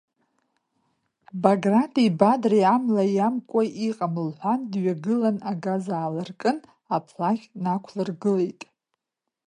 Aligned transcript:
Баграти 1.41 2.05
Бадреи 2.19 2.65
амла 2.75 3.03
иамкуа 3.15 3.63
иҟам,— 3.87 4.15
лҳәан, 4.27 4.61
дҩагылан, 4.71 5.37
агаз 5.51 5.85
аалыркын, 5.97 6.57
аԥлакь 6.95 7.45
нақәлыргылеит. 7.63 8.61